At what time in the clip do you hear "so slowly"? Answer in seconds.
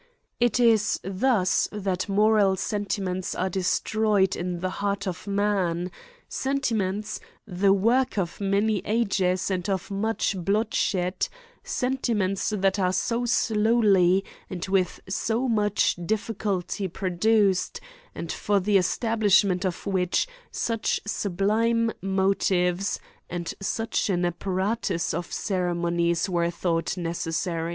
12.93-14.25